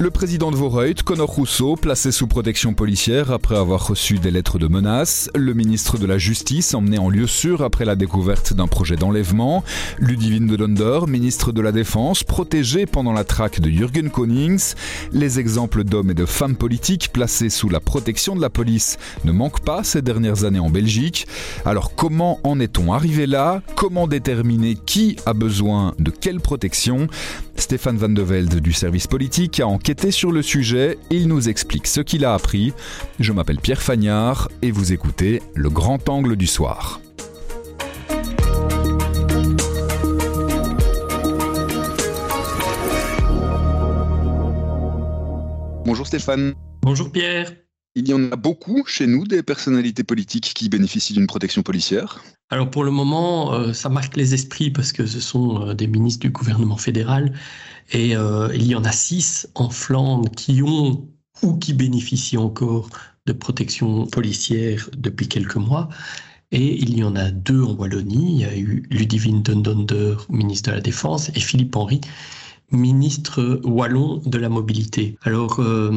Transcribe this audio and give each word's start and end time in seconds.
Le 0.00 0.10
président 0.10 0.50
de 0.50 0.56
Voreuil, 0.56 0.94
Conor 0.94 1.28
Rousseau, 1.28 1.76
placé 1.76 2.10
sous 2.10 2.26
protection 2.26 2.72
policière 2.72 3.30
après 3.32 3.58
avoir 3.58 3.86
reçu 3.86 4.18
des 4.18 4.30
lettres 4.30 4.58
de 4.58 4.66
menaces. 4.66 5.28
Le 5.34 5.52
ministre 5.52 5.98
de 5.98 6.06
la 6.06 6.16
Justice, 6.16 6.72
emmené 6.72 6.98
en 6.98 7.10
lieu 7.10 7.26
sûr 7.26 7.62
après 7.62 7.84
la 7.84 7.96
découverte 7.96 8.54
d'un 8.54 8.66
projet 8.66 8.96
d'enlèvement. 8.96 9.62
Ludivine 9.98 10.46
de 10.46 10.56
Donder, 10.56 11.00
ministre 11.06 11.52
de 11.52 11.60
la 11.60 11.70
Défense, 11.70 12.24
protégé 12.24 12.86
pendant 12.86 13.12
la 13.12 13.24
traque 13.24 13.60
de 13.60 13.68
Jürgen 13.68 14.08
Konings. 14.08 14.72
Les 15.12 15.38
exemples 15.38 15.84
d'hommes 15.84 16.12
et 16.12 16.14
de 16.14 16.24
femmes 16.24 16.56
politiques 16.56 17.12
placés 17.12 17.50
sous 17.50 17.68
la 17.68 17.80
protection 17.80 18.34
de 18.34 18.40
la 18.40 18.48
police 18.48 18.96
ne 19.26 19.32
manquent 19.32 19.60
pas 19.60 19.84
ces 19.84 20.00
dernières 20.00 20.44
années 20.44 20.60
en 20.60 20.70
Belgique. 20.70 21.26
Alors 21.66 21.94
comment 21.94 22.40
en 22.42 22.58
est-on 22.58 22.94
arrivé 22.94 23.26
là? 23.26 23.60
Comment 23.76 24.06
déterminer 24.06 24.76
qui 24.76 25.16
a 25.26 25.34
besoin 25.34 25.94
de 25.98 26.10
quelle 26.10 26.40
protection? 26.40 27.06
Stéphane 27.56 27.98
Van 27.98 28.08
de 28.08 28.22
Velde 28.22 28.60
du 28.60 28.72
service 28.72 29.06
politique 29.06 29.60
a 29.60 29.66
enquêté 29.66 29.89
sur 30.10 30.32
le 30.32 30.42
sujet. 30.42 30.98
Il 31.10 31.26
nous 31.28 31.48
explique 31.48 31.86
ce 31.86 32.00
qu'il 32.00 32.24
a 32.24 32.34
appris. 32.34 32.72
Je 33.18 33.32
m'appelle 33.32 33.58
Pierre 33.58 33.82
Fagnard 33.82 34.48
et 34.62 34.70
vous 34.70 34.92
écoutez 34.92 35.42
Le 35.54 35.68
Grand 35.68 36.08
Angle 36.08 36.36
du 36.36 36.46
Soir. 36.46 37.00
Bonjour 45.84 46.06
Stéphane. 46.06 46.54
Bonjour 46.82 47.10
Pierre. 47.10 47.52
Il 47.96 48.08
y 48.08 48.14
en 48.14 48.30
a 48.30 48.36
beaucoup 48.36 48.84
chez 48.86 49.08
nous 49.08 49.26
des 49.26 49.42
personnalités 49.42 50.04
politiques 50.04 50.52
qui 50.54 50.68
bénéficient 50.68 51.12
d'une 51.12 51.26
protection 51.26 51.62
policière 51.62 52.22
Alors 52.48 52.70
pour 52.70 52.84
le 52.84 52.92
moment, 52.92 53.52
euh, 53.52 53.72
ça 53.72 53.88
marque 53.88 54.16
les 54.16 54.32
esprits 54.32 54.70
parce 54.70 54.92
que 54.92 55.06
ce 55.06 55.18
sont 55.18 55.66
euh, 55.66 55.74
des 55.74 55.88
ministres 55.88 56.20
du 56.20 56.30
gouvernement 56.30 56.76
fédéral 56.76 57.32
et 57.90 58.16
euh, 58.16 58.48
il 58.54 58.66
y 58.68 58.76
en 58.76 58.84
a 58.84 58.92
six 58.92 59.48
en 59.56 59.70
Flandre 59.70 60.30
qui 60.30 60.62
ont 60.62 61.08
ou 61.42 61.56
qui 61.58 61.72
bénéficient 61.72 62.36
encore 62.36 62.90
de 63.26 63.32
protection 63.32 64.06
policière 64.06 64.88
depuis 64.96 65.26
quelques 65.26 65.56
mois. 65.56 65.88
Et 66.52 66.80
il 66.80 66.96
y 66.96 67.02
en 67.02 67.16
a 67.16 67.30
deux 67.30 67.62
en 67.62 67.74
Wallonie. 67.74 68.34
Il 68.34 68.40
y 68.40 68.44
a 68.44 68.56
eu 68.56 68.86
Ludivine 68.90 69.42
Dundonder, 69.42 70.16
ministre 70.28 70.70
de 70.70 70.76
la 70.76 70.80
Défense, 70.80 71.30
et 71.30 71.40
Philippe 71.40 71.74
Henry, 71.76 72.00
ministre 72.70 73.60
wallon 73.64 74.22
de 74.24 74.38
la 74.38 74.48
mobilité. 74.48 75.16
Alors, 75.22 75.60
euh, 75.60 75.90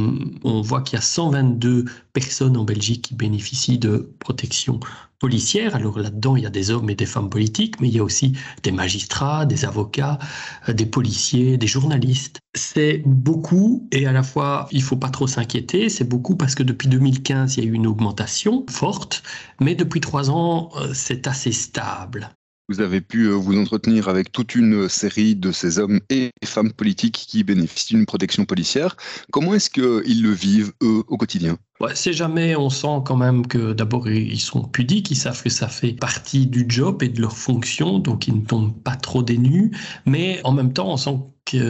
on 0.43 0.61
voit 0.61 0.81
qu'il 0.81 0.97
y 0.97 0.99
a 0.99 1.03
122 1.03 1.85
personnes 2.13 2.57
en 2.57 2.63
Belgique 2.63 3.05
qui 3.05 3.15
bénéficient 3.15 3.79
de 3.79 4.13
protection 4.19 4.79
policière. 5.23 5.73
Alors 5.73 5.99
là-dedans, 5.99 6.35
il 6.35 6.43
y 6.43 6.45
a 6.45 6.49
des 6.49 6.69
hommes 6.69 6.89
et 6.89 6.95
des 6.95 7.05
femmes 7.05 7.29
politiques, 7.29 7.79
mais 7.79 7.87
il 7.87 7.95
y 7.95 7.99
a 7.99 8.03
aussi 8.03 8.33
des 8.61 8.73
magistrats, 8.73 9.45
des 9.45 9.63
avocats, 9.63 10.19
euh, 10.67 10.73
des 10.73 10.85
policiers, 10.85 11.57
des 11.57 11.67
journalistes. 11.67 12.39
C'est 12.55 13.01
beaucoup 13.05 13.87
et 13.93 14.05
à 14.05 14.11
la 14.11 14.21
fois, 14.21 14.67
il 14.71 14.83
faut 14.83 14.97
pas 14.97 15.09
trop 15.09 15.27
s'inquiéter. 15.27 15.87
C'est 15.87 16.03
beaucoup 16.03 16.35
parce 16.35 16.55
que 16.55 16.63
depuis 16.63 16.89
2015, 16.89 17.55
il 17.55 17.63
y 17.63 17.67
a 17.67 17.69
eu 17.69 17.73
une 17.73 17.87
augmentation 17.87 18.65
forte, 18.69 19.23
mais 19.61 19.75
depuis 19.75 20.01
trois 20.01 20.29
ans, 20.29 20.71
euh, 20.75 20.91
c'est 20.93 21.25
assez 21.25 21.53
stable. 21.53 22.29
Vous 22.69 22.79
avez 22.79 23.01
pu 23.01 23.25
euh, 23.25 23.33
vous 23.33 23.59
entretenir 23.59 24.07
avec 24.07 24.31
toute 24.31 24.55
une 24.55 24.87
série 24.87 25.35
de 25.35 25.51
ces 25.51 25.79
hommes 25.79 25.99
et 26.09 26.31
femmes 26.45 26.71
politiques 26.71 27.25
qui 27.27 27.43
bénéficient 27.43 27.95
d'une 27.95 28.05
protection 28.05 28.45
policière. 28.45 28.95
Comment 29.31 29.53
est-ce 29.53 29.69
qu'ils 29.69 30.23
le 30.23 30.31
vivent, 30.31 30.71
eux, 30.81 31.03
au 31.07 31.17
quotidien? 31.17 31.57
C'est 31.93 32.13
jamais, 32.13 32.55
on 32.55 32.69
sent 32.69 33.01
quand 33.05 33.17
même 33.17 33.45
que 33.45 33.73
d'abord 33.73 34.09
ils 34.09 34.39
sont 34.39 34.63
pudiques, 34.63 35.11
ils 35.11 35.17
savent 35.17 35.43
que 35.43 35.49
ça 35.49 35.67
fait 35.67 35.91
partie 35.91 36.47
du 36.47 36.65
job 36.69 37.03
et 37.03 37.09
de 37.09 37.19
leur 37.19 37.35
fonction, 37.35 37.99
donc 37.99 38.27
ils 38.27 38.35
ne 38.35 38.45
tombent 38.45 38.81
pas 38.81 38.95
trop 38.95 39.21
des 39.21 39.37
nues, 39.37 39.71
mais 40.05 40.39
en 40.45 40.53
même 40.53 40.71
temps 40.71 40.93
on 40.93 40.97
sent 40.97 41.19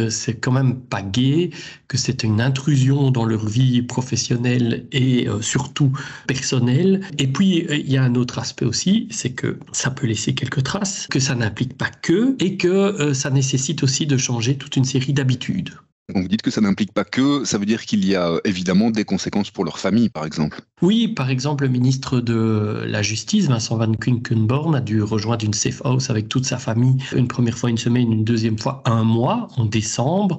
c'est 0.09 0.35
quand 0.35 0.51
même 0.51 0.79
pas 0.79 1.01
gay, 1.01 1.49
que 1.87 1.97
c'est 1.97 2.23
une 2.23 2.41
intrusion 2.41 3.11
dans 3.11 3.25
leur 3.25 3.45
vie 3.45 3.81
professionnelle 3.81 4.87
et 4.91 5.27
euh, 5.27 5.41
surtout 5.41 5.91
personnelle. 6.27 7.01
Et 7.17 7.27
puis 7.27 7.65
euh, 7.67 7.75
il 7.75 7.91
y 7.91 7.97
a 7.97 8.03
un 8.03 8.15
autre 8.15 8.39
aspect 8.39 8.65
aussi, 8.65 9.07
c'est 9.11 9.31
que 9.31 9.59
ça 9.71 9.91
peut 9.91 10.07
laisser 10.07 10.33
quelques 10.35 10.63
traces, 10.63 11.07
que 11.07 11.19
ça 11.19 11.35
n'implique 11.35 11.77
pas 11.77 11.89
que, 11.89 12.35
et 12.39 12.57
que 12.57 12.67
euh, 12.67 13.13
ça 13.13 13.29
nécessite 13.29 13.83
aussi 13.83 14.07
de 14.07 14.17
changer 14.17 14.57
toute 14.57 14.75
une 14.75 14.85
série 14.85 15.13
d'habitudes. 15.13 15.71
Vous 16.15 16.27
dites 16.27 16.41
que 16.41 16.51
ça 16.51 16.61
n'implique 16.61 16.93
pas 16.93 17.03
que, 17.03 17.43
ça 17.45 17.57
veut 17.57 17.65
dire 17.65 17.85
qu'il 17.85 18.05
y 18.05 18.15
a 18.15 18.29
euh, 18.29 18.39
évidemment 18.43 18.91
des 18.91 19.03
conséquences 19.03 19.51
pour 19.51 19.65
leur 19.65 19.79
famille, 19.79 20.09
par 20.09 20.25
exemple. 20.25 20.61
Oui, 20.81 21.07
par 21.07 21.29
exemple, 21.29 21.63
le 21.63 21.69
ministre 21.69 22.19
de 22.19 22.83
la 22.85 23.01
Justice, 23.01 23.47
Vincent 23.47 23.77
Van 23.77 23.91
Quinkenborn, 23.91 24.75
a 24.75 24.81
dû 24.81 25.01
rejoindre 25.01 25.45
une 25.45 25.53
safe 25.53 25.81
house 25.85 26.09
avec 26.09 26.29
toute 26.29 26.45
sa 26.45 26.57
famille, 26.57 26.97
une 27.15 27.27
première 27.27 27.57
fois 27.57 27.69
une 27.69 27.77
semaine, 27.77 28.11
une 28.11 28.23
deuxième 28.23 28.57
fois 28.57 28.81
un 28.85 29.03
mois, 29.03 29.47
en 29.57 29.65
décembre. 29.65 30.37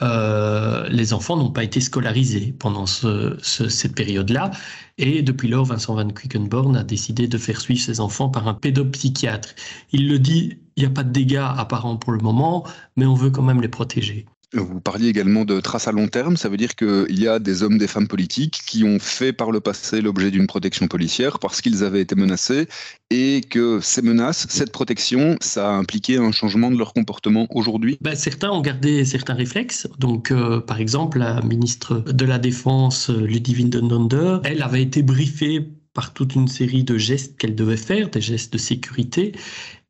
Euh, 0.00 0.88
les 0.88 1.12
enfants 1.12 1.36
n'ont 1.36 1.50
pas 1.50 1.62
été 1.62 1.80
scolarisés 1.80 2.54
pendant 2.58 2.86
cette 2.86 3.94
période-là. 3.94 4.50
Et 4.98 5.22
depuis 5.22 5.48
lors, 5.48 5.64
Vincent 5.64 5.94
Van 5.94 6.08
Quickenborn 6.08 6.76
a 6.76 6.84
décidé 6.84 7.28
de 7.28 7.38
faire 7.38 7.60
suivre 7.60 7.80
ses 7.80 8.00
enfants 8.00 8.28
par 8.28 8.48
un 8.48 8.54
pédopsychiatre. 8.54 9.50
Il 9.92 10.08
le 10.08 10.18
dit, 10.18 10.58
il 10.76 10.82
n'y 10.82 10.86
a 10.86 10.90
pas 10.90 11.04
de 11.04 11.12
dégâts 11.12 11.44
apparents 11.56 11.96
pour 11.96 12.12
le 12.12 12.18
moment, 12.18 12.66
mais 12.96 13.06
on 13.06 13.14
veut 13.14 13.30
quand 13.30 13.42
même 13.42 13.60
les 13.60 13.68
protéger. 13.68 14.26
Vous 14.54 14.80
parliez 14.80 15.08
également 15.08 15.44
de 15.44 15.60
traces 15.60 15.88
à 15.88 15.92
long 15.92 16.08
terme, 16.08 16.36
ça 16.36 16.50
veut 16.50 16.58
dire 16.58 16.74
qu'il 16.74 17.18
y 17.18 17.26
a 17.26 17.38
des 17.38 17.62
hommes, 17.62 17.78
des 17.78 17.86
femmes 17.86 18.06
politiques 18.06 18.60
qui 18.66 18.84
ont 18.84 18.98
fait 18.98 19.32
par 19.32 19.50
le 19.50 19.60
passé 19.60 20.02
l'objet 20.02 20.30
d'une 20.30 20.46
protection 20.46 20.88
policière 20.88 21.38
parce 21.38 21.62
qu'ils 21.62 21.84
avaient 21.84 22.02
été 22.02 22.14
menacés 22.14 22.68
et 23.10 23.40
que 23.40 23.80
ces 23.80 24.02
menaces, 24.02 24.46
cette 24.50 24.70
protection, 24.70 25.36
ça 25.40 25.70
a 25.70 25.72
impliqué 25.72 26.18
un 26.18 26.32
changement 26.32 26.70
de 26.70 26.76
leur 26.76 26.92
comportement 26.92 27.46
aujourd'hui? 27.50 27.98
Ben, 28.02 28.14
Certains 28.14 28.50
ont 28.50 28.60
gardé 28.60 29.04
certains 29.06 29.34
réflexes. 29.34 29.88
Donc, 29.98 30.30
euh, 30.30 30.60
par 30.60 30.80
exemple, 30.80 31.18
la 31.18 31.40
ministre 31.40 32.00
de 32.00 32.24
la 32.24 32.38
Défense, 32.38 33.08
Ludivine 33.08 33.70
Donder, 33.70 34.38
elle 34.44 34.62
avait 34.62 34.82
été 34.82 35.02
briefée 35.02 35.66
par 35.94 36.12
toute 36.12 36.34
une 36.34 36.48
série 36.48 36.84
de 36.84 36.98
gestes 36.98 37.36
qu'elle 37.36 37.54
devait 37.54 37.76
faire, 37.76 38.10
des 38.10 38.20
gestes 38.20 38.52
de 38.52 38.58
sécurité. 38.58 39.32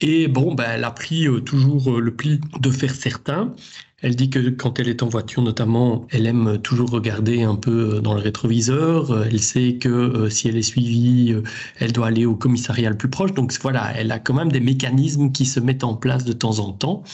Et 0.00 0.28
bon, 0.28 0.54
ben, 0.54 0.66
elle 0.74 0.84
a 0.84 0.90
pris 0.90 1.26
euh, 1.26 1.40
toujours 1.40 1.96
euh, 1.96 2.00
le 2.00 2.14
pli 2.14 2.40
de 2.60 2.70
faire 2.70 2.94
certains. 2.94 3.54
Elle 4.02 4.16
dit 4.16 4.30
que 4.30 4.50
quand 4.50 4.80
elle 4.80 4.88
est 4.88 5.04
en 5.04 5.08
voiture, 5.08 5.42
notamment, 5.42 6.08
elle 6.10 6.26
aime 6.26 6.58
toujours 6.60 6.90
regarder 6.90 7.44
un 7.44 7.54
peu 7.54 8.00
dans 8.00 8.14
le 8.14 8.20
rétroviseur. 8.20 9.24
Elle 9.24 9.38
sait 9.40 9.76
que 9.76 9.88
euh, 9.88 10.28
si 10.28 10.48
elle 10.48 10.56
est 10.56 10.62
suivie, 10.62 11.32
euh, 11.32 11.42
elle 11.78 11.92
doit 11.92 12.08
aller 12.08 12.26
au 12.26 12.34
commissariat 12.34 12.90
le 12.90 12.96
plus 12.96 13.08
proche. 13.08 13.32
Donc 13.32 13.56
voilà, 13.62 13.92
elle 13.96 14.10
a 14.10 14.18
quand 14.18 14.34
même 14.34 14.50
des 14.50 14.60
mécanismes 14.60 15.30
qui 15.30 15.46
se 15.46 15.60
mettent 15.60 15.84
en 15.84 15.94
place 15.94 16.24
de 16.24 16.32
temps 16.32 16.58
en 16.58 16.72
temps. 16.72 17.04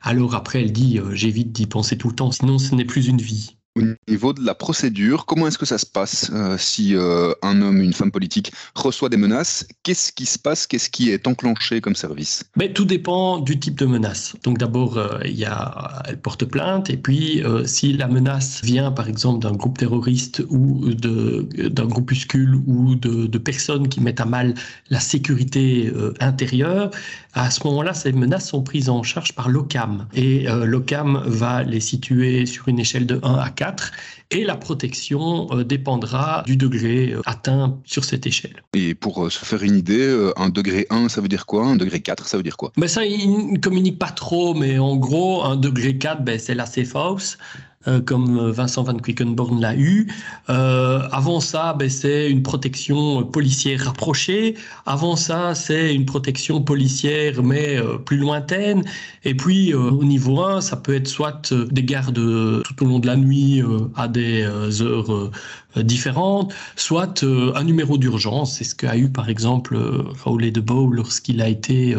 Alors 0.00 0.36
après, 0.36 0.62
elle 0.62 0.72
dit, 0.72 1.00
euh, 1.00 1.12
j'évite 1.12 1.50
d'y 1.52 1.66
penser 1.66 1.98
tout 1.98 2.08
le 2.08 2.14
temps, 2.14 2.30
sinon 2.30 2.58
ce 2.58 2.72
n'est 2.76 2.84
plus 2.84 3.08
une 3.08 3.20
vie 3.20 3.57
au 3.78 4.10
niveau 4.10 4.32
de 4.32 4.44
la 4.44 4.54
procédure, 4.54 5.24
comment 5.26 5.46
est-ce 5.46 5.58
que 5.58 5.66
ça 5.66 5.78
se 5.78 5.86
passe 5.86 6.30
euh, 6.32 6.56
si 6.58 6.94
euh, 6.94 7.32
un 7.42 7.62
homme, 7.62 7.80
une 7.80 7.92
femme 7.92 8.10
politique 8.10 8.52
reçoit 8.74 9.08
des 9.08 9.16
menaces? 9.16 9.66
Qu'est-ce 9.82 10.12
qui 10.12 10.26
se 10.26 10.38
passe? 10.38 10.66
Qu'est-ce 10.66 10.90
qui 10.90 11.10
est 11.10 11.26
enclenché 11.26 11.80
comme 11.80 11.94
service? 11.94 12.44
Mais 12.56 12.72
Tout 12.72 12.84
dépend 12.84 13.38
du 13.38 13.58
type 13.58 13.78
de 13.78 13.86
menace. 13.86 14.34
Donc 14.42 14.58
d'abord, 14.58 14.98
euh, 14.98 15.18
elle 15.22 16.20
porte 16.20 16.44
plainte, 16.44 16.90
et 16.90 16.96
puis 16.96 17.42
si 17.64 17.92
la 17.92 18.08
menace 18.08 18.62
vient 18.62 18.90
par 18.90 19.08
exemple 19.08 19.46
d'un 19.46 19.54
groupe 19.54 19.78
terroriste 19.78 20.42
ou 20.48 20.92
d'un 20.94 21.86
groupuscule 21.86 22.54
ou 22.66 22.94
de, 22.94 23.38
personnes 23.38 23.88
qui 23.88 24.00
mettent 24.00 24.20
à 24.20 24.24
mal 24.24 24.54
la 24.90 25.00
sécurité 25.00 25.92
intérieure, 26.20 26.90
à 27.38 27.50
ce 27.50 27.66
moment-là, 27.66 27.94
ces 27.94 28.12
menaces 28.12 28.48
sont 28.48 28.62
prises 28.62 28.88
en 28.88 29.02
charge 29.02 29.32
par 29.32 29.48
l'OCAM. 29.48 30.08
Et 30.14 30.46
l'OCAM 30.48 31.22
va 31.26 31.62
les 31.62 31.80
situer 31.80 32.46
sur 32.46 32.68
une 32.68 32.78
échelle 32.78 33.06
de 33.06 33.20
1 33.22 33.34
à 33.34 33.50
4 33.50 33.92
et 34.30 34.44
la 34.44 34.56
protection 34.56 35.46
euh, 35.52 35.64
dépendra 35.64 36.42
du 36.44 36.56
degré 36.56 37.12
euh, 37.12 37.22
atteint 37.24 37.78
sur 37.84 38.04
cette 38.04 38.26
échelle. 38.26 38.62
Et 38.74 38.94
pour 38.94 39.24
euh, 39.24 39.30
se 39.30 39.44
faire 39.44 39.62
une 39.62 39.76
idée, 39.76 40.30
un 40.36 40.50
degré 40.50 40.86
1, 40.90 41.08
ça 41.08 41.20
veut 41.20 41.28
dire 41.28 41.46
quoi? 41.46 41.66
Un 41.66 41.76
degré 41.76 42.00
4, 42.00 42.26
ça 42.26 42.36
veut 42.36 42.42
dire 42.42 42.56
quoi? 42.56 42.72
Ben 42.76 42.88
Ça, 42.88 43.04
il 43.04 43.52
ne 43.52 43.58
communique 43.58 43.98
pas 43.98 44.10
trop, 44.10 44.54
mais 44.54 44.78
en 44.78 44.96
gros, 44.96 45.44
un 45.44 45.56
degré 45.56 45.96
4, 45.96 46.24
ben, 46.24 46.38
c'est 46.38 46.54
la 46.54 46.66
safe 46.66 46.94
house. 46.94 47.38
Euh, 47.86 48.00
comme 48.00 48.50
Vincent 48.50 48.82
Van 48.82 48.96
Quickenborn 48.96 49.60
l'a 49.60 49.76
eu. 49.76 50.08
Euh, 50.50 51.00
avant 51.12 51.38
ça, 51.38 51.74
ben, 51.74 51.88
c'est 51.88 52.28
une 52.28 52.42
protection 52.42 53.22
policière 53.24 53.84
rapprochée. 53.84 54.56
Avant 54.84 55.14
ça, 55.14 55.54
c'est 55.54 55.94
une 55.94 56.04
protection 56.04 56.60
policière, 56.60 57.40
mais 57.44 57.76
euh, 57.76 57.96
plus 57.96 58.16
lointaine. 58.16 58.82
Et 59.24 59.36
puis, 59.36 59.74
au 59.74 60.02
niveau 60.02 60.40
1, 60.40 60.60
ça 60.60 60.76
peut 60.76 60.94
être 60.94 61.06
soit 61.06 61.52
des 61.52 61.84
gardes 61.84 62.14
tout 62.14 62.84
au 62.84 62.86
long 62.86 62.98
de 62.98 63.06
la 63.06 63.16
nuit 63.16 63.62
à 63.94 64.08
des 64.08 64.42
heures 64.80 65.30
différentes, 65.76 66.54
soit 66.76 67.22
un 67.22 67.64
numéro 67.64 67.98
d'urgence. 67.98 68.56
C'est 68.56 68.64
ce 68.64 68.74
qu'a 68.74 68.96
eu, 68.96 69.10
par 69.10 69.28
exemple, 69.28 69.78
Raoul 70.24 70.50
de 70.50 70.60
Beau 70.60 70.90
lorsqu'il 70.90 71.42
a 71.42 71.48
été 71.48 71.94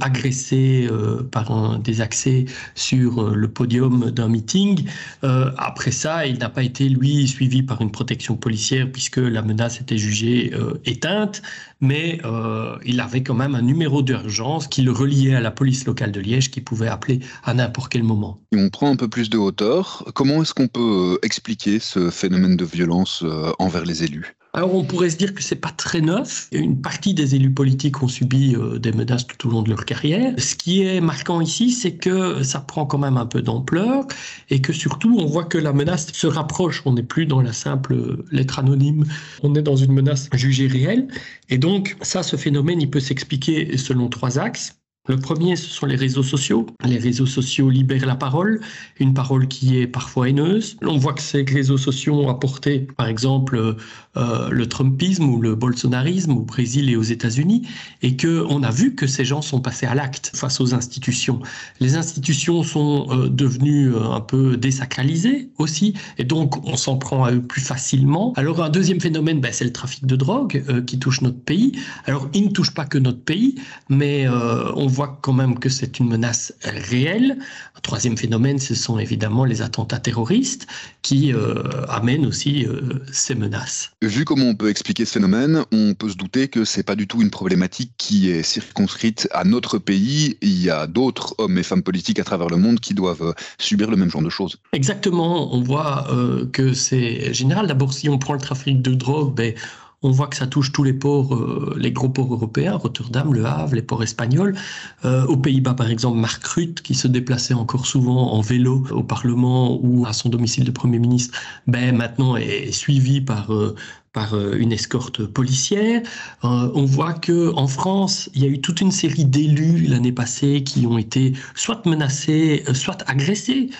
agressé 0.00 0.88
par 1.30 1.50
un 1.50 1.78
des 1.78 2.02
accès 2.02 2.44
sur 2.74 3.30
le 3.30 3.48
podium 3.48 4.10
d'un 4.10 4.28
meeting. 4.28 4.84
Euh, 5.24 5.50
après 5.58 5.90
ça, 5.90 6.26
il 6.26 6.38
n'a 6.38 6.48
pas 6.48 6.62
été, 6.62 6.88
lui, 6.88 7.26
suivi 7.28 7.62
par 7.62 7.80
une 7.82 7.90
protection 7.90 8.36
policière 8.36 8.90
puisque 8.90 9.18
la 9.18 9.42
menace 9.42 9.80
était 9.80 9.98
jugée 9.98 10.52
euh, 10.54 10.74
éteinte, 10.84 11.42
mais 11.80 12.20
euh, 12.24 12.76
il 12.84 13.00
avait 13.00 13.22
quand 13.22 13.34
même 13.34 13.54
un 13.54 13.62
numéro 13.62 14.02
d'urgence 14.02 14.66
qui 14.66 14.82
le 14.82 14.92
reliait 14.92 15.34
à 15.34 15.40
la 15.40 15.50
police 15.50 15.84
locale 15.86 16.12
de 16.12 16.20
Liège 16.20 16.50
qui 16.50 16.60
pouvait 16.60 16.88
appeler 16.88 17.20
à 17.44 17.54
n'importe 17.54 17.92
quel 17.92 18.02
moment. 18.02 18.40
on 18.54 18.68
prend 18.70 18.90
un 18.90 18.96
peu 18.96 19.08
plus 19.08 19.30
de 19.30 19.38
hauteur. 19.38 20.04
Comment 20.14 20.42
est-ce 20.42 20.54
qu'on 20.54 20.68
peut 20.68 21.18
expliquer 21.22 21.78
ce 21.78 22.10
phénomène 22.10 22.56
de 22.56 22.64
violence 22.64 23.24
envers 23.58 23.84
les 23.84 24.04
élus? 24.04 24.34
Alors 24.52 24.74
on 24.74 24.84
pourrait 24.84 25.10
se 25.10 25.16
dire 25.16 25.32
que 25.32 25.42
c'est 25.42 25.56
pas 25.56 25.70
très 25.70 26.00
neuf. 26.00 26.48
Une 26.50 26.80
partie 26.80 27.14
des 27.14 27.36
élus 27.36 27.52
politiques 27.52 28.02
ont 28.02 28.08
subi 28.08 28.56
euh, 28.56 28.78
des 28.78 28.90
menaces 28.90 29.26
tout 29.26 29.46
au 29.46 29.50
long 29.50 29.62
de 29.62 29.70
leur 29.70 29.84
carrière. 29.84 30.34
Ce 30.38 30.56
qui 30.56 30.82
est 30.82 31.00
marquant 31.00 31.40
ici, 31.40 31.70
c'est 31.70 31.92
que 31.92 32.42
ça 32.42 32.58
prend 32.60 32.84
quand 32.84 32.98
même 32.98 33.16
un 33.16 33.26
peu 33.26 33.42
d'ampleur 33.42 34.04
et 34.48 34.60
que 34.60 34.72
surtout 34.72 35.16
on 35.20 35.26
voit 35.26 35.44
que 35.44 35.58
la 35.58 35.72
menace 35.72 36.12
se 36.12 36.26
rapproche. 36.26 36.82
On 36.84 36.94
n'est 36.94 37.04
plus 37.04 37.26
dans 37.26 37.40
la 37.40 37.52
simple 37.52 38.24
lettre 38.32 38.58
anonyme, 38.58 39.04
on 39.42 39.54
est 39.54 39.62
dans 39.62 39.76
une 39.76 39.92
menace 39.92 40.28
jugée 40.32 40.66
réelle. 40.66 41.06
Et 41.48 41.58
donc 41.58 41.96
ça, 42.02 42.24
ce 42.24 42.36
phénomène, 42.36 42.80
il 42.80 42.90
peut 42.90 43.00
s'expliquer 43.00 43.76
selon 43.76 44.08
trois 44.08 44.38
axes. 44.38 44.79
Le 45.10 45.16
premier, 45.16 45.56
ce 45.56 45.68
sont 45.68 45.86
les 45.86 45.96
réseaux 45.96 46.22
sociaux. 46.22 46.66
Les 46.84 46.96
réseaux 46.96 47.26
sociaux 47.26 47.68
libèrent 47.68 48.06
la 48.06 48.14
parole, 48.14 48.60
une 49.00 49.12
parole 49.12 49.48
qui 49.48 49.76
est 49.76 49.88
parfois 49.88 50.28
haineuse. 50.28 50.76
On 50.82 50.98
voit 50.98 51.14
que 51.14 51.20
ces 51.20 51.42
réseaux 51.42 51.78
sociaux 51.78 52.14
ont 52.14 52.28
apporté, 52.28 52.86
par 52.96 53.08
exemple, 53.08 53.74
euh, 54.16 54.48
le 54.50 54.66
Trumpisme 54.68 55.28
ou 55.28 55.40
le 55.40 55.56
bolsonarisme 55.56 56.32
au 56.32 56.42
Brésil 56.42 56.90
et 56.90 56.96
aux 56.96 57.02
États-Unis, 57.02 57.62
et 58.02 58.14
que 58.14 58.44
on 58.48 58.62
a 58.62 58.70
vu 58.70 58.94
que 58.94 59.08
ces 59.08 59.24
gens 59.24 59.42
sont 59.42 59.60
passés 59.60 59.86
à 59.86 59.96
l'acte 59.96 60.30
face 60.34 60.60
aux 60.60 60.74
institutions. 60.74 61.40
Les 61.80 61.96
institutions 61.96 62.62
sont 62.62 63.06
euh, 63.10 63.28
devenues 63.28 63.92
euh, 63.92 64.10
un 64.10 64.20
peu 64.20 64.56
désacralisées 64.56 65.50
aussi, 65.58 65.94
et 66.18 66.24
donc 66.24 66.64
on 66.68 66.76
s'en 66.76 66.98
prend 66.98 67.24
à 67.24 67.32
eux 67.32 67.42
plus 67.42 67.60
facilement. 67.60 68.32
Alors 68.36 68.62
un 68.62 68.70
deuxième 68.70 69.00
phénomène, 69.00 69.40
ben, 69.40 69.52
c'est 69.52 69.64
le 69.64 69.72
trafic 69.72 70.06
de 70.06 70.14
drogue 70.14 70.62
qui 70.86 71.00
touche 71.00 71.20
notre 71.20 71.40
pays. 71.40 71.72
Alors 72.06 72.28
il 72.32 72.44
ne 72.44 72.50
touche 72.50 72.74
pas 72.74 72.84
que 72.84 72.98
notre 72.98 73.22
pays, 73.22 73.56
mais 73.88 74.28
on 74.28 74.86
voit 74.86 74.99
quand 75.08 75.32
même 75.32 75.58
que 75.58 75.68
c'est 75.68 75.98
une 75.98 76.08
menace 76.08 76.52
réelle. 76.62 77.38
Un 77.76 77.80
troisième 77.80 78.16
phénomène, 78.16 78.58
ce 78.58 78.74
sont 78.74 78.98
évidemment 78.98 79.44
les 79.44 79.62
attentats 79.62 79.98
terroristes 79.98 80.66
qui 81.02 81.32
euh, 81.32 81.62
amènent 81.88 82.26
aussi 82.26 82.66
euh, 82.66 83.02
ces 83.12 83.34
menaces. 83.34 83.92
Vu 84.02 84.24
comment 84.24 84.46
on 84.46 84.54
peut 84.54 84.68
expliquer 84.68 85.04
ce 85.04 85.12
phénomène, 85.12 85.64
on 85.72 85.94
peut 85.94 86.10
se 86.10 86.16
douter 86.16 86.48
que 86.48 86.64
c'est 86.64 86.82
pas 86.82 86.96
du 86.96 87.06
tout 87.06 87.22
une 87.22 87.30
problématique 87.30 87.92
qui 87.98 88.30
est 88.30 88.42
circonscrite 88.42 89.28
à 89.32 89.44
notre 89.44 89.78
pays. 89.78 90.36
Il 90.42 90.62
y 90.62 90.70
a 90.70 90.86
d'autres 90.86 91.34
hommes 91.38 91.58
et 91.58 91.62
femmes 91.62 91.82
politiques 91.82 92.18
à 92.18 92.24
travers 92.24 92.48
le 92.48 92.56
monde 92.56 92.80
qui 92.80 92.94
doivent 92.94 93.34
subir 93.58 93.90
le 93.90 93.96
même 93.96 94.10
genre 94.10 94.22
de 94.22 94.30
choses. 94.30 94.56
Exactement. 94.72 95.54
On 95.54 95.62
voit 95.62 96.06
euh, 96.12 96.46
que 96.52 96.72
c'est 96.72 97.32
général. 97.32 97.66
D'abord, 97.66 97.92
si 97.92 98.08
on 98.08 98.18
prend 98.18 98.34
le 98.34 98.40
trafic 98.40 98.82
de 98.82 98.94
drogue, 98.94 99.34
ben, 99.34 99.54
on 100.02 100.10
voit 100.10 100.28
que 100.28 100.36
ça 100.36 100.46
touche 100.46 100.72
tous 100.72 100.82
les 100.82 100.94
ports, 100.94 101.34
euh, 101.34 101.76
les 101.78 101.92
gros 101.92 102.08
ports 102.08 102.32
européens, 102.32 102.76
Rotterdam, 102.76 103.34
Le 103.34 103.44
Havre, 103.44 103.74
les 103.74 103.82
ports 103.82 104.02
espagnols. 104.02 104.56
Euh, 105.04 105.26
aux 105.26 105.36
Pays-Bas, 105.36 105.74
par 105.74 105.90
exemple, 105.90 106.18
Mark 106.18 106.42
Rutte, 106.46 106.80
qui 106.80 106.94
se 106.94 107.06
déplaçait 107.06 107.54
encore 107.54 107.86
souvent 107.86 108.32
en 108.32 108.40
vélo 108.40 108.86
au 108.90 109.02
Parlement 109.02 109.78
ou 109.82 110.06
à 110.06 110.14
son 110.14 110.30
domicile 110.30 110.64
de 110.64 110.70
Premier 110.70 110.98
ministre, 110.98 111.38
ben, 111.66 111.94
maintenant 111.94 112.36
est 112.36 112.72
suivi 112.72 113.20
par 113.20 113.52
euh, 113.52 113.74
par 114.12 114.34
euh, 114.34 114.56
une 114.58 114.72
escorte 114.72 115.24
policière. 115.26 116.02
Euh, 116.44 116.70
on 116.74 116.84
voit 116.84 117.14
que 117.14 117.54
en 117.54 117.68
France, 117.68 118.28
il 118.34 118.42
y 118.42 118.44
a 118.44 118.48
eu 118.48 118.60
toute 118.60 118.80
une 118.80 118.90
série 118.90 119.24
d'élus 119.24 119.86
l'année 119.86 120.12
passée 120.12 120.64
qui 120.64 120.86
ont 120.86 120.98
été 120.98 121.34
soit 121.54 121.86
menacés, 121.86 122.64
euh, 122.68 122.74
soit 122.74 123.08
agressés 123.08 123.70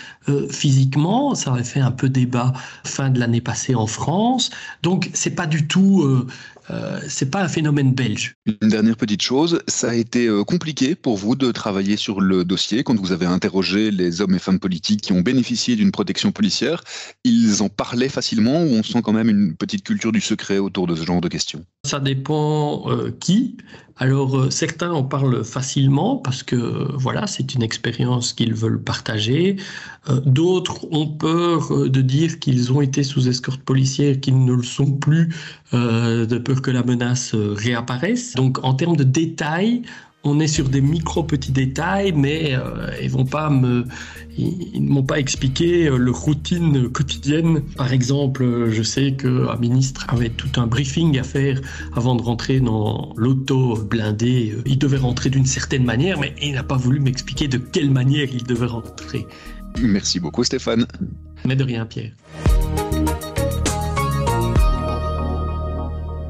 physiquement. 0.50 1.34
Ça 1.34 1.52
avait 1.52 1.64
fait 1.64 1.80
un 1.80 1.90
peu 1.90 2.08
débat 2.08 2.52
fin 2.84 3.10
de 3.10 3.18
l'année 3.18 3.40
passée 3.40 3.74
en 3.74 3.88
France. 3.88 4.50
Donc 4.82 5.10
c'est 5.12 5.34
pas 5.34 5.46
du 5.46 5.66
tout 5.66 6.06
euh, 6.70 7.00
c'est 7.08 7.30
pas 7.30 7.42
un 7.42 7.48
phénomène 7.48 7.92
belge. 7.92 8.36
Une 8.46 8.68
dernière 8.68 8.96
petite 8.96 9.22
chose, 9.22 9.60
ça 9.66 9.90
a 9.90 9.94
été 9.94 10.26
euh, 10.26 10.44
compliqué 10.44 10.94
pour 10.94 11.16
vous 11.16 11.34
de 11.34 11.50
travailler 11.50 11.96
sur 11.96 12.20
le 12.20 12.44
dossier 12.44 12.84
quand 12.84 12.98
vous 12.98 13.12
avez 13.12 13.26
interrogé 13.26 13.90
les 13.90 14.20
hommes 14.20 14.34
et 14.34 14.38
femmes 14.38 14.60
politiques 14.60 15.00
qui 15.00 15.12
ont 15.12 15.20
bénéficié 15.20 15.74
d'une 15.74 15.90
protection 15.90 16.32
policière. 16.32 16.82
Ils 17.24 17.62
en 17.62 17.68
parlaient 17.68 18.08
facilement 18.08 18.62
ou 18.62 18.68
on 18.68 18.82
sent 18.82 19.02
quand 19.02 19.12
même 19.12 19.28
une 19.28 19.56
petite 19.56 19.84
culture 19.84 20.12
du 20.12 20.20
secret 20.20 20.58
autour 20.58 20.86
de 20.86 20.94
ce 20.94 21.04
genre 21.04 21.20
de 21.20 21.28
questions? 21.28 21.64
Ça 21.84 21.98
dépend 21.98 22.88
euh, 22.88 23.10
qui. 23.18 23.56
Alors 23.96 24.50
certains 24.50 24.92
en 24.92 25.02
parlent 25.02 25.44
facilement 25.44 26.16
parce 26.16 26.42
que 26.42 26.56
voilà, 26.96 27.26
c'est 27.26 27.54
une 27.54 27.62
expérience 27.62 28.32
qu'ils 28.32 28.54
veulent 28.54 28.82
partager. 28.82 29.56
D'autres 30.24 30.90
ont 30.90 31.06
peur 31.06 31.86
de 31.86 32.00
dire 32.00 32.38
qu'ils 32.38 32.72
ont 32.72 32.80
été 32.80 33.02
sous 33.02 33.28
escorte 33.28 33.60
policière, 33.60 34.18
qu'ils 34.18 34.42
ne 34.42 34.54
le 34.54 34.62
sont 34.62 34.92
plus, 34.92 35.34
de 35.72 36.38
peur 36.38 36.62
que 36.62 36.70
la 36.70 36.82
menace 36.82 37.34
euh, 37.34 37.54
réapparaisse. 37.56 38.34
Donc 38.34 38.62
en 38.64 38.74
termes 38.74 38.96
de 38.96 39.04
détails, 39.04 39.82
on 40.22 40.38
est 40.38 40.48
sur 40.48 40.68
des 40.68 40.80
micro 40.80 41.22
petits 41.22 41.52
détails, 41.52 42.12
mais 42.12 42.54
euh, 42.54 42.90
ils 43.02 43.10
vont 43.10 43.24
pas 43.24 43.48
me, 43.48 43.86
ils, 44.36 44.82
ne 44.82 44.88
m'ont 44.88 45.02
pas 45.02 45.18
expliqué 45.18 45.86
euh, 45.86 45.96
leur 45.96 46.16
routine 46.16 46.90
quotidienne. 46.90 47.62
Par 47.76 47.92
exemple, 47.92 48.70
je 48.70 48.82
sais 48.82 49.12
qu'un 49.12 49.56
ministre 49.56 50.04
avait 50.08 50.28
tout 50.28 50.60
un 50.60 50.66
briefing 50.66 51.18
à 51.18 51.22
faire 51.22 51.60
avant 51.94 52.14
de 52.14 52.22
rentrer 52.22 52.60
dans 52.60 53.14
l'auto 53.16 53.76
blindé. 53.76 54.54
Il 54.66 54.78
devait 54.78 54.98
rentrer 54.98 55.30
d'une 55.30 55.46
certaine 55.46 55.84
manière, 55.84 56.18
mais 56.20 56.34
il 56.42 56.52
n'a 56.52 56.64
pas 56.64 56.76
voulu 56.76 57.00
m'expliquer 57.00 57.48
de 57.48 57.58
quelle 57.58 57.90
manière 57.90 58.28
il 58.32 58.44
devait 58.44 58.66
rentrer. 58.66 59.26
Merci 59.80 60.20
beaucoup, 60.20 60.44
Stéphane. 60.44 60.86
Mais 61.44 61.56
de 61.56 61.64
rien, 61.64 61.86
Pierre. 61.86 62.12